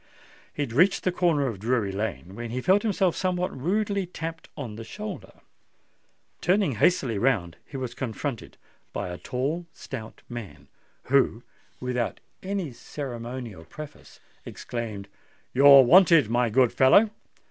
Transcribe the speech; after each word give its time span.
He 0.51 0.63
had 0.63 0.73
reached 0.73 1.03
the 1.03 1.11
corner 1.11 1.45
of 1.45 1.59
Drury 1.59 1.91
Lane, 1.91 2.33
when 2.33 2.49
he 2.49 2.59
felt 2.59 2.81
himself 2.81 3.15
somewhat 3.15 3.55
rudely 3.55 4.07
tapped 4.07 4.49
on 4.57 4.75
the 4.75 4.83
shoulder. 4.83 5.31
Turning 6.41 6.71
hastily 6.71 7.19
round, 7.19 7.57
he 7.67 7.77
was 7.77 7.93
confronted 7.93 8.57
by 8.93 9.09
a 9.09 9.19
tall 9.19 9.67
stout 9.73 10.23
man, 10.27 10.67
who, 11.03 11.43
without 11.79 12.19
any 12.41 12.71
ceremonial 12.73 13.63
preface, 13.63 14.19
exclaimed, 14.43 15.07
"You're 15.53 15.83
wanted, 15.83 16.31
my 16.31 16.49
good 16.49 16.73
fellow." 16.73 17.11